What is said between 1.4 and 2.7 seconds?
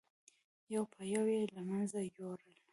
له منځه یووړل.